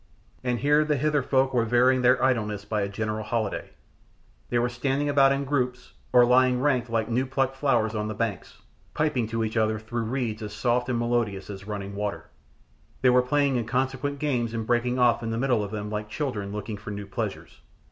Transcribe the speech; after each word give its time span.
And 0.43 0.57
here 0.61 0.83
the 0.83 0.97
Hither 0.97 1.21
folk 1.21 1.53
were 1.53 1.63
varying 1.63 2.01
their 2.01 2.23
idleness 2.23 2.65
by 2.65 2.81
a 2.81 2.89
general 2.89 3.23
holiday. 3.23 3.69
They 4.49 4.57
were 4.57 4.67
standing 4.67 5.09
about 5.09 5.31
in 5.31 5.45
groups, 5.45 5.93
or 6.11 6.25
lying 6.25 6.59
ranked 6.59 6.89
like 6.89 7.07
new 7.07 7.27
plucked 7.27 7.55
flowers 7.55 7.93
on 7.93 8.07
the 8.07 8.15
banks, 8.15 8.63
piping 8.95 9.27
to 9.27 9.43
each 9.43 9.55
other 9.55 9.77
through 9.77 10.05
reeds 10.05 10.41
as 10.41 10.53
soft 10.53 10.89
and 10.89 10.97
melodious 10.97 11.51
as 11.51 11.67
running 11.67 11.93
water. 11.93 12.25
They 13.03 13.11
were 13.11 13.21
playing 13.21 13.57
inconsequent 13.57 14.17
games 14.17 14.55
and 14.55 14.65
breaking 14.65 14.97
off 14.97 15.21
in 15.21 15.29
the 15.29 15.37
middle 15.37 15.63
of 15.63 15.69
them 15.69 15.91
like 15.91 16.09
children 16.09 16.51
looking 16.51 16.77
for 16.77 16.89
new 16.89 17.05
pleasures. 17.05 17.59